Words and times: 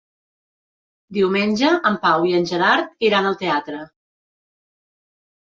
Diumenge 1.17 1.73
en 1.89 1.99
Pau 2.07 2.25
i 2.31 2.33
en 2.39 2.49
Gerard 2.53 3.07
iran 3.09 3.29
al 3.33 3.39
teatre. 3.45 3.85